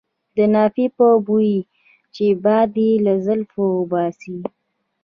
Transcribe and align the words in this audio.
د 0.35 0.37
نافې 0.53 0.85
په 0.97 1.07
بوی 1.25 1.53
چې 2.15 2.25
باد 2.43 2.71
یې 2.83 2.91
له 3.05 3.13
زلفو 3.25 3.65
وباسي. 3.79 4.37